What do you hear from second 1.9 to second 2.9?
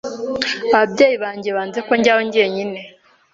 njyayo njyenyine.